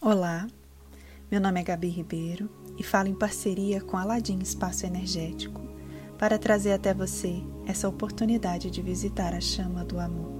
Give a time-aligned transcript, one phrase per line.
[0.00, 0.46] Olá,
[1.28, 2.48] meu nome é Gabi Ribeiro
[2.78, 5.60] e falo em parceria com Aladim Espaço Energético
[6.16, 10.30] para trazer até você essa oportunidade de visitar a chama do amor.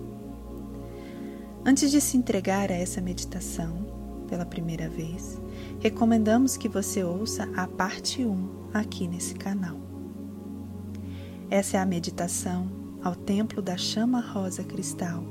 [1.67, 5.43] Antes de se entregar a essa meditação pela primeira vez,
[5.81, 9.77] recomendamos que você ouça a parte 1 aqui nesse canal.
[11.51, 12.71] Essa é a meditação
[13.03, 15.25] ao templo da chama rosa cristal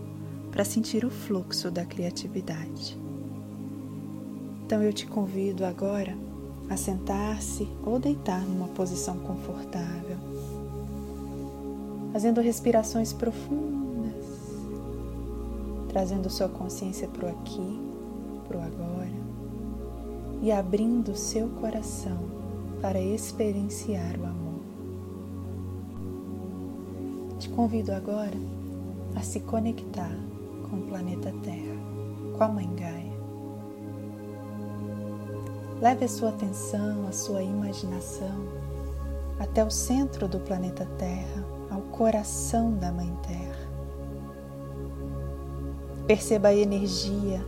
[0.51, 3.07] para sentir o fluxo da criatividade.
[4.67, 6.13] Então eu te convido agora
[6.69, 10.17] a sentar-se ou deitar numa posição confortável,
[12.11, 14.25] fazendo respirações profundas,
[15.87, 17.79] trazendo sua consciência para o aqui,
[18.45, 19.15] para o agora
[20.41, 22.17] e abrindo seu coração
[22.81, 24.59] para experienciar o amor.
[27.39, 28.35] Te convido agora
[29.15, 30.11] a se conectar
[30.69, 31.77] com o planeta Terra,
[32.37, 33.16] com a Mãe Gaia
[35.79, 38.47] Leve a sua atenção, a sua imaginação
[39.39, 43.69] até o centro do planeta Terra, ao coração da Mãe Terra.
[46.07, 47.45] Perceba a energia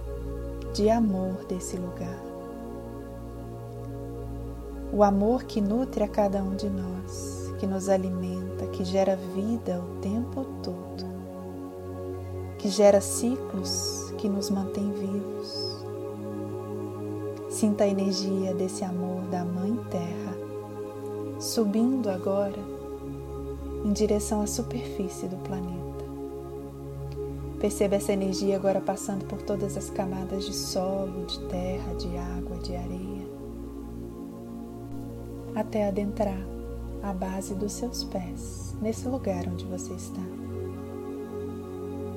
[0.76, 2.22] de amor desse lugar.
[4.94, 9.81] O amor que nutre a cada um de nós, que nos alimenta, que gera vida
[9.81, 11.03] o tempo todo,
[12.59, 15.80] que gera ciclos que nos mantém vivos
[17.60, 20.34] Sinta a energia desse amor da Mãe Terra
[21.42, 22.58] subindo agora
[23.84, 26.06] em direção à superfície do planeta.
[27.60, 32.56] Perceba essa energia agora passando por todas as camadas de solo, de terra, de água,
[32.60, 33.28] de areia,
[35.54, 36.40] até adentrar
[37.04, 40.24] a base dos seus pés, nesse lugar onde você está.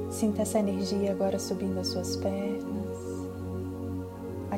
[0.09, 2.81] Sinta essa energia agora subindo as suas pernas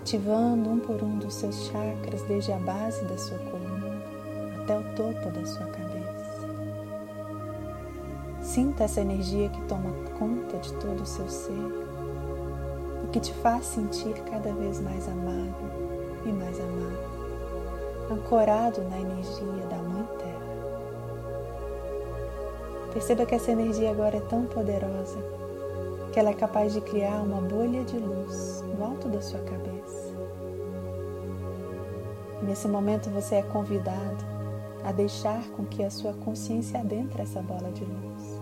[0.05, 4.03] ativando um por um dos seus chakras, desde a base da sua coluna
[4.61, 6.47] até o topo da sua cabeça.
[8.43, 11.55] Sinta essa energia que toma conta de todo o seu ser,
[13.03, 15.73] o que te faz sentir cada vez mais amado
[16.27, 16.99] e mais amado,
[18.13, 20.45] ancorado na energia da Mãe Terra.
[22.93, 25.19] Perceba que essa energia agora é tão poderosa
[26.13, 29.74] que ela é capaz de criar uma bolha de luz no alto da sua cabeça.
[32.47, 34.23] Nesse momento você é convidado
[34.85, 38.41] a deixar com que a sua consciência adentre essa bola de luz,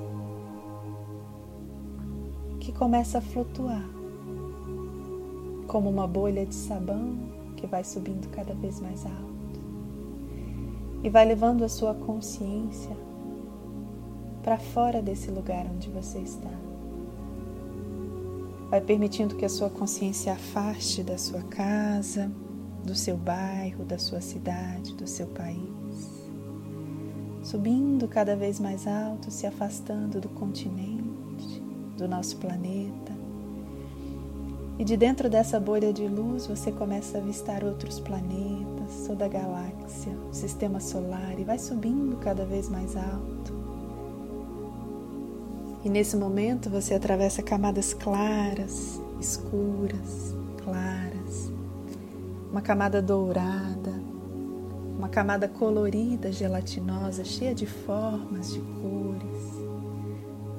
[2.58, 3.84] que começa a flutuar
[5.68, 7.16] como uma bolha de sabão
[7.56, 9.60] que vai subindo cada vez mais alto
[11.04, 12.96] e vai levando a sua consciência
[14.42, 16.50] para fora desse lugar onde você está.
[18.69, 22.32] Vai permitindo que a sua consciência afaste da sua casa,
[22.84, 25.60] do seu bairro, da sua cidade, do seu país.
[27.43, 31.62] Subindo cada vez mais alto, se afastando do continente,
[31.97, 33.12] do nosso planeta.
[34.78, 39.28] E de dentro dessa bolha de luz você começa a avistar outros planetas, toda a
[39.28, 43.62] galáxia, o sistema solar e vai subindo cada vez mais alto
[45.84, 50.32] e nesse momento você atravessa camadas claras, escuras,
[50.62, 51.11] claras,
[52.52, 53.94] uma camada dourada,
[54.98, 59.62] uma camada colorida, gelatinosa, cheia de formas, de cores.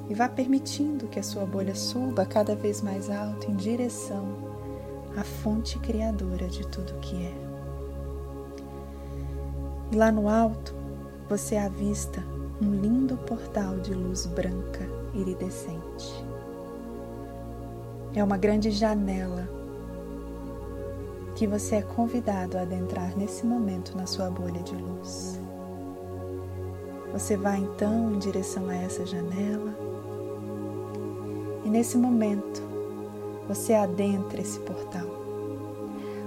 [0.10, 4.26] E vá permitindo que a sua bolha suba cada vez mais alto em direção
[5.16, 7.34] à fonte criadora de tudo que é.
[9.92, 10.74] E lá no alto
[11.30, 12.24] você avista
[12.60, 14.84] um lindo portal de luz branca
[15.14, 16.26] iridescente.
[18.16, 19.48] É uma grande janela
[21.36, 25.40] que você é convidado a adentrar nesse momento na sua bolha de luz.
[27.12, 29.76] Você vai então em direção a essa janela
[31.64, 32.62] e nesse momento
[33.48, 35.08] você adentra esse portal.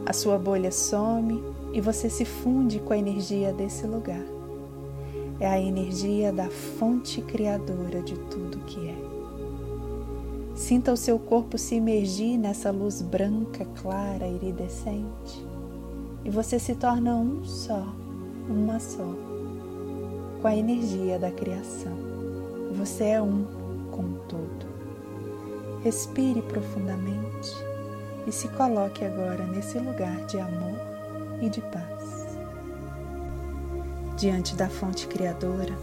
[0.05, 1.43] A sua bolha some
[1.73, 4.37] e você se funde com a energia desse lugar
[5.39, 9.16] é a energia da fonte criadora de tudo que é.
[10.57, 15.47] Sinta o seu corpo se imergir nessa luz branca, clara, iridescente,
[16.25, 17.87] e você se torna um só,
[18.49, 19.07] uma só,
[20.43, 21.93] com a energia da criação.
[22.73, 23.45] Você é um
[23.93, 24.67] com todo.
[25.85, 27.53] Respire profundamente
[28.27, 30.81] e se coloque agora nesse lugar de amor
[31.41, 32.27] e de paz
[34.17, 35.75] diante da fonte criadora,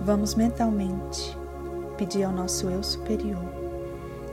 [0.00, 1.36] vamos mentalmente
[1.96, 3.66] pedir ao nosso eu superior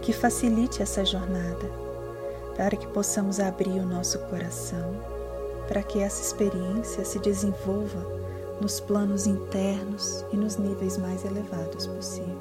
[0.04, 1.71] que facilite essa jornada,
[2.57, 4.94] para que possamos abrir o nosso coração,
[5.65, 8.06] para que essa experiência se desenvolva
[8.60, 12.33] nos planos internos e nos níveis mais elevados possíveis.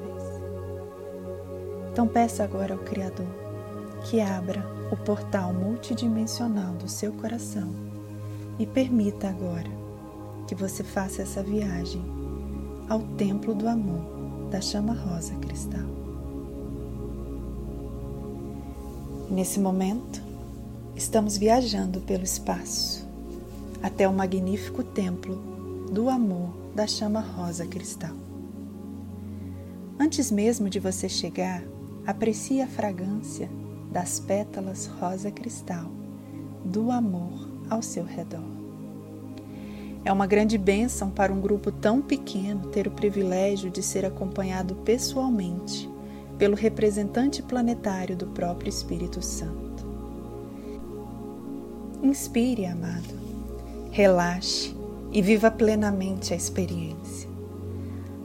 [1.91, 3.27] Então peça agora ao Criador
[4.03, 7.69] que abra o portal multidimensional do seu coração
[8.59, 9.71] e permita agora
[10.47, 12.03] que você faça essa viagem
[12.89, 14.12] ao templo do amor
[14.53, 15.81] da chama rosa cristal.
[19.27, 20.21] Nesse momento,
[20.95, 23.03] estamos viajando pelo espaço
[23.81, 25.37] até o magnífico templo
[25.91, 28.15] do amor da chama rosa cristal.
[29.99, 31.63] Antes mesmo de você chegar,
[32.05, 33.49] aprecie a fragrância
[33.91, 35.89] das pétalas rosa cristal
[36.63, 38.62] do amor ao seu redor.
[40.05, 44.75] É uma grande bênção para um grupo tão pequeno ter o privilégio de ser acompanhado
[44.75, 45.89] pessoalmente
[46.37, 49.63] pelo representante planetário do próprio Espírito Santo.
[52.01, 53.17] Inspire, amado,
[53.91, 54.75] relaxe
[55.13, 57.29] e viva plenamente a experiência.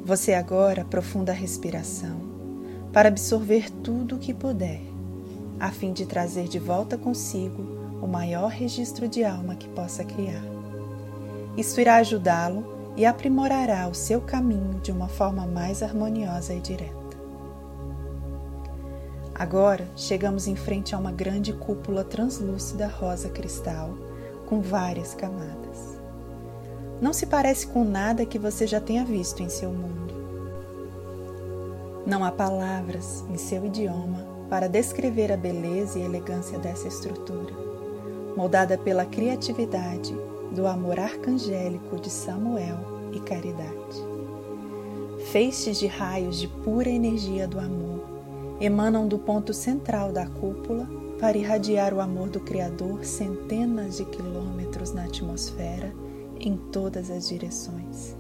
[0.05, 2.19] Você agora aprofunda a respiração
[2.93, 4.81] para absorver tudo o que puder,
[5.61, 7.63] a fim de trazer de volta consigo
[8.03, 10.58] o maior registro de alma que possa criar.
[11.59, 16.95] Isso irá ajudá-lo e aprimorará o seu caminho de uma forma mais harmoniosa e direta.
[19.35, 23.91] Agora chegamos em frente a uma grande cúpula translúcida rosa cristal
[24.47, 25.99] com várias camadas.
[27.01, 30.15] Não se parece com nada que você já tenha visto em seu mundo.
[32.07, 37.53] Não há palavras em seu idioma para descrever a beleza e elegância dessa estrutura,
[38.37, 40.17] moldada pela criatividade
[40.53, 42.79] do amor arcangélico de Samuel
[43.13, 44.09] e Caridade.
[45.31, 48.03] Feixes de raios de pura energia do amor
[48.61, 50.89] emanam do ponto central da cúpula
[51.21, 55.93] para irradiar o amor do Criador centenas de quilômetros na atmosfera
[56.41, 58.17] em todas as direções.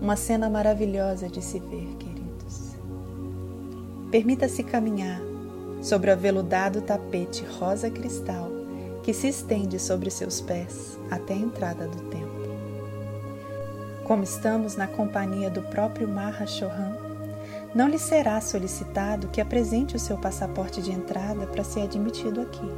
[0.00, 2.76] Uma cena maravilhosa de se ver, queridos.
[4.10, 5.20] Permita-se caminhar
[5.80, 8.61] sobre o aveludado tapete rosa cristal
[9.02, 12.42] que se estende sobre seus pés até a entrada do templo.
[14.04, 16.96] Como estamos na companhia do próprio Mahashohan,
[17.74, 22.70] não lhe será solicitado que apresente o seu passaporte de entrada para ser admitido aqui.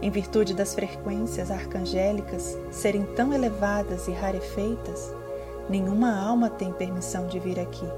[0.00, 5.12] Em virtude das frequências arcangélicas serem tão elevadas e rarefeitas,
[5.68, 7.88] nenhuma alma tem permissão de vir aqui,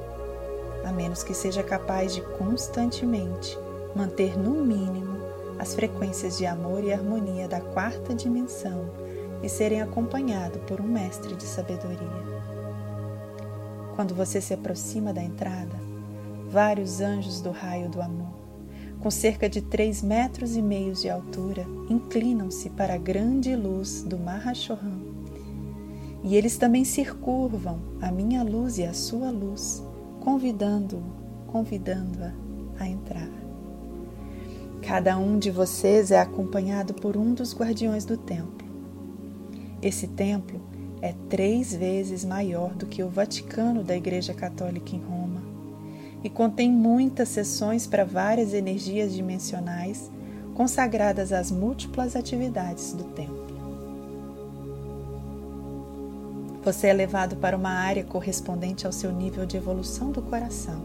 [0.85, 3.59] a menos que seja capaz de constantemente
[3.94, 5.28] manter no mínimo
[5.58, 8.90] as frequências de amor e harmonia da quarta dimensão
[9.43, 12.38] e serem acompanhado por um mestre de sabedoria.
[13.94, 15.75] Quando você se aproxima da entrada,
[16.50, 18.38] vários anjos do raio do amor,
[19.00, 24.19] com cerca de três metros e meio de altura, inclinam-se para a grande luz do
[24.19, 24.99] Mahashohan.
[26.25, 29.84] E eles também circunvam a minha luz e a sua luz,
[30.20, 31.02] convidando-o,
[31.46, 32.32] convidando-a
[32.78, 33.48] a entrar.
[34.88, 38.67] Cada um de vocês é acompanhado por um dos guardiões do templo.
[39.82, 40.58] Esse templo
[41.02, 45.43] é três vezes maior do que o Vaticano da Igreja Católica em Roma
[46.25, 50.11] e contém muitas sessões para várias energias dimensionais
[50.55, 53.46] consagradas às múltiplas atividades do templo.
[56.65, 60.81] Você é levado para uma área correspondente ao seu nível de evolução do coração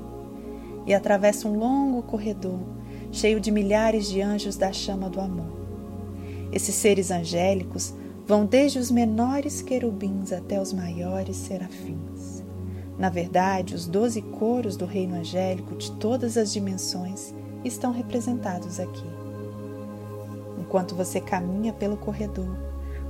[0.85, 2.82] e atravessa um longo corredor
[3.13, 5.53] cheio de milhares de anjos da chama do amor.
[6.51, 7.93] Esses seres angélicos
[8.25, 12.43] vão desde os menores querubins até os maiores serafins.
[12.97, 19.07] Na verdade, os doze coros do reino angélico de todas as dimensões estão representados aqui.
[20.59, 22.57] Enquanto você caminha pelo corredor,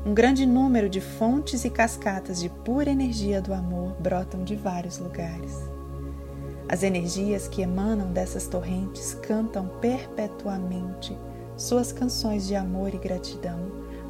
[0.05, 4.97] um grande número de fontes e cascatas de pura energia do amor brotam de vários
[4.97, 5.57] lugares.
[6.67, 11.17] As energias que emanam dessas torrentes cantam perpetuamente
[11.57, 13.59] suas canções de amor e gratidão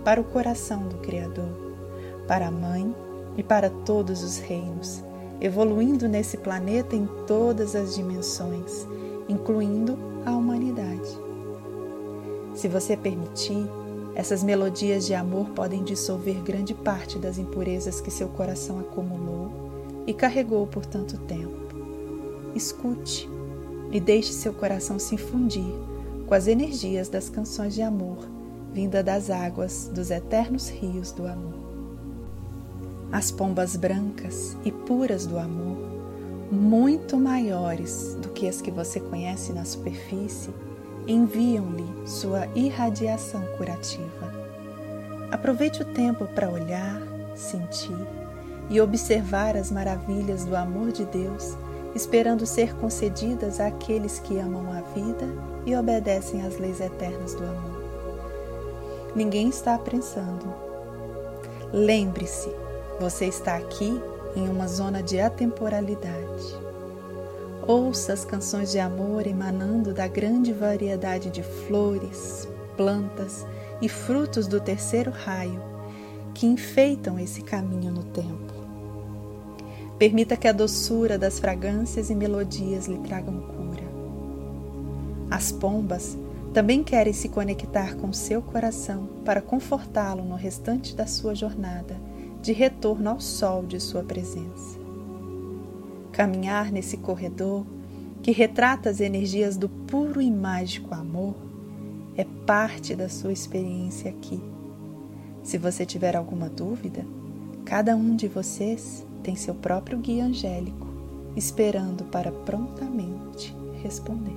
[0.03, 1.49] para o coração do Criador,
[2.27, 2.95] para a Mãe
[3.35, 5.03] e para todos os reinos,
[5.41, 8.87] evoluindo nesse planeta em todas as dimensões,
[9.27, 11.09] incluindo a humanidade.
[12.53, 13.67] Se você permitir,
[14.15, 19.51] essas melodias de amor podem dissolver grande parte das impurezas que seu coração acumulou
[20.05, 21.62] e carregou por tanto tempo.
[22.55, 23.29] Escute
[23.91, 25.73] e deixe seu coração se infundir
[26.27, 28.33] com as energias das canções de amor
[28.73, 31.53] vinda das águas dos eternos rios do amor.
[33.11, 35.77] As pombas brancas e puras do amor,
[36.51, 40.49] muito maiores do que as que você conhece na superfície,
[41.07, 44.33] enviam-lhe sua irradiação curativa.
[45.29, 46.99] Aproveite o tempo para olhar,
[47.35, 48.07] sentir
[48.71, 51.55] e observar as maravilhas do amor de Deus,
[51.95, 55.27] esperando ser concedidas àqueles que amam a vida
[55.65, 57.83] e obedecem às leis eternas do amor.
[59.15, 60.53] Ninguém está apressando.
[61.71, 62.49] Lembre-se,
[62.99, 64.01] você está aqui
[64.35, 66.63] em uma zona de atemporalidade.
[67.65, 73.45] Ouça as canções de amor emanando da grande variedade de flores, plantas
[73.81, 75.61] e frutos do terceiro raio
[76.33, 78.62] que enfeitam esse caminho no tempo.
[79.97, 83.83] Permita que a doçura das fragrâncias e melodias lhe tragam cura.
[85.29, 86.17] As pombas
[86.53, 91.95] também querem se conectar com seu coração para confortá-lo no restante da sua jornada
[92.41, 94.77] de retorno ao sol de sua presença.
[96.11, 97.65] Caminhar nesse corredor
[98.21, 101.35] que retrata as energias do puro e mágico amor
[102.15, 104.39] é parte da sua experiência aqui.
[105.41, 107.05] Se você tiver alguma dúvida,
[107.65, 110.87] cada um de vocês tem seu próprio guia angélico
[111.35, 114.35] esperando para prontamente responder.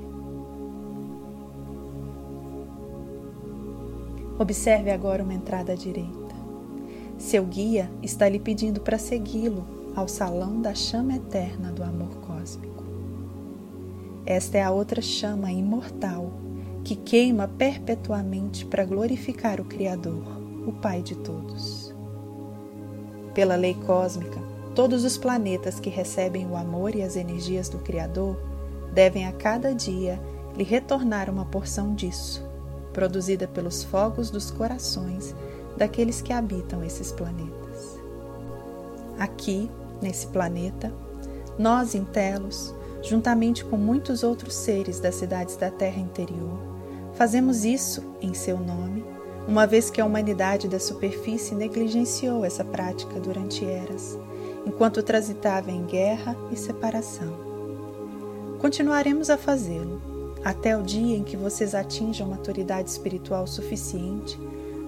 [4.38, 6.34] Observe agora uma entrada à direita.
[7.18, 12.84] Seu guia está lhe pedindo para segui-lo ao salão da chama eterna do amor cósmico.
[14.26, 16.30] Esta é a outra chama imortal
[16.84, 20.22] que queima perpetuamente para glorificar o Criador,
[20.66, 21.94] o Pai de todos.
[23.34, 24.40] Pela lei cósmica,
[24.76, 28.36] todos os planetas que recebem o amor e as energias do Criador
[28.92, 30.20] devem a cada dia
[30.54, 32.46] lhe retornar uma porção disso,
[32.92, 35.34] produzida pelos fogos dos corações
[35.78, 37.98] daqueles que habitam esses planetas.
[39.18, 39.70] Aqui,
[40.02, 40.92] nesse planeta,
[41.58, 46.58] nós, em Telos, juntamente com muitos outros seres das cidades da Terra interior,
[47.14, 49.02] fazemos isso em seu nome,
[49.48, 54.18] uma vez que a humanidade da superfície negligenciou essa prática durante eras,
[54.66, 57.32] enquanto transitava em guerra e separação.
[58.58, 60.02] Continuaremos a fazê-lo
[60.44, 64.38] até o dia em que vocês atinjam maturidade espiritual suficiente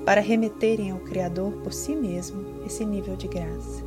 [0.04, 3.82] para remeterem ao Criador por si mesmo esse nível de graça.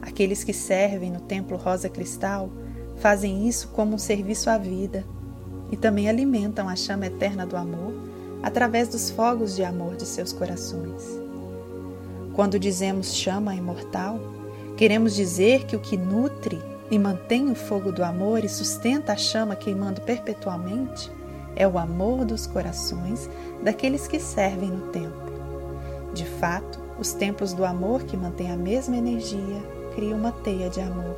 [0.00, 2.50] Aqueles que servem no Templo Rosa Cristal
[2.96, 5.04] fazem isso como um serviço à vida
[5.70, 7.92] e também alimentam a chama eterna do amor
[8.42, 11.02] através dos fogos de amor de seus corações.
[12.34, 14.18] Quando dizemos chama imortal,
[14.76, 16.60] queremos dizer que o que nutre
[16.90, 21.10] e mantém o fogo do amor e sustenta a chama queimando perpetuamente
[21.56, 23.28] é o amor dos corações
[23.62, 25.32] daqueles que servem no templo.
[26.12, 29.62] De fato, os templos do amor que mantêm a mesma energia
[29.94, 31.16] criam uma teia de amor,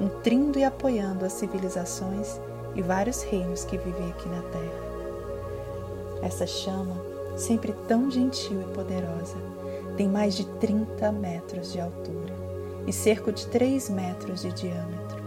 [0.00, 2.40] nutrindo e apoiando as civilizações
[2.74, 4.84] e vários reinos que vivem aqui na Terra.
[6.22, 6.96] Essa chama,
[7.36, 9.36] sempre tão gentil e poderosa,
[9.96, 12.43] tem mais de 30 metros de altura
[12.86, 15.22] e cerca de 3 metros de diâmetro.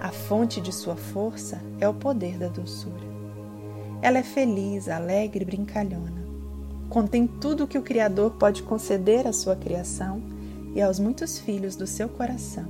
[0.00, 3.12] A fonte de sua força é o poder da doçura.
[4.00, 6.22] Ela é feliz, alegre e brincalhona.
[6.88, 10.20] Contém tudo o que o Criador pode conceder à sua criação
[10.74, 12.66] e aos muitos filhos do seu coração.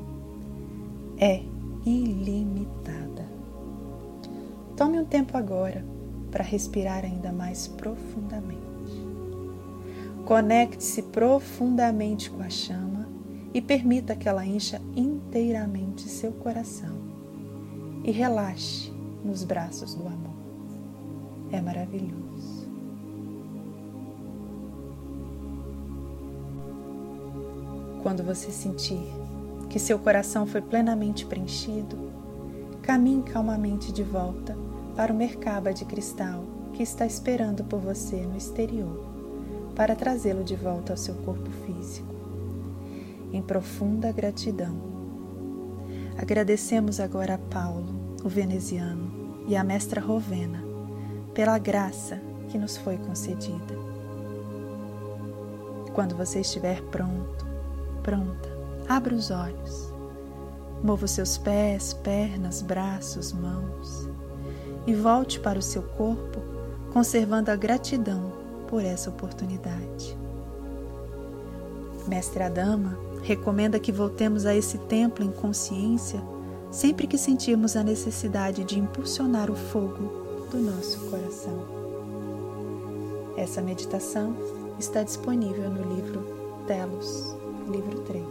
[1.18, 1.42] É
[1.86, 3.26] ilimitada.
[4.76, 5.84] Tome um tempo agora
[6.30, 8.62] para respirar ainda mais profundamente.
[10.24, 13.01] Conecte-se profundamente com a chama
[13.54, 16.96] e permita que ela encha inteiramente seu coração.
[18.04, 18.92] E relaxe
[19.24, 20.32] nos braços do amor
[21.52, 22.66] é maravilhoso.
[28.02, 29.06] Quando você sentir
[29.68, 31.96] que seu coração foi plenamente preenchido,
[32.82, 34.56] caminhe calmamente de volta
[34.96, 36.42] para o Merkaba de cristal
[36.72, 39.12] que está esperando por você no exterior
[39.76, 42.11] para trazê-lo de volta ao seu corpo físico.
[43.32, 44.76] Em profunda gratidão.
[46.18, 50.62] Agradecemos agora a Paulo, o veneziano, e a mestra Rovena
[51.34, 53.74] pela graça que nos foi concedida.
[55.94, 57.46] Quando você estiver pronto,
[58.02, 58.48] pronta,
[58.88, 59.92] abra os olhos,
[60.82, 64.08] mova os seus pés, pernas, braços, mãos
[64.86, 66.40] e volte para o seu corpo,
[66.92, 68.32] conservando a gratidão
[68.68, 70.16] por essa oportunidade.
[72.08, 76.22] Mestre Adama recomenda que voltemos a esse templo em consciência
[76.72, 81.82] sempre que sentirmos a necessidade de impulsionar o fogo do nosso coração.
[83.36, 84.34] Essa meditação
[84.78, 86.24] está disponível no livro
[86.66, 87.36] Telos,
[87.70, 88.24] livro 3.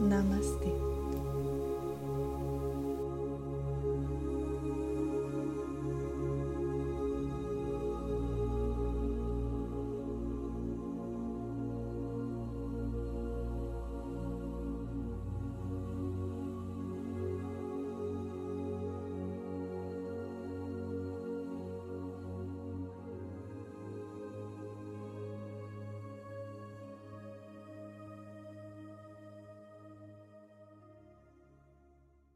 [0.00, 0.89] Namastê.